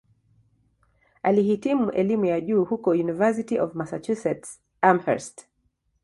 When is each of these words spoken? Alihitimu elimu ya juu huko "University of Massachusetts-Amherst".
Alihitimu 1.23 1.91
elimu 1.91 2.25
ya 2.25 2.41
juu 2.41 2.65
huko 2.65 2.89
"University 2.91 3.59
of 3.59 3.75
Massachusetts-Amherst". 3.75 5.45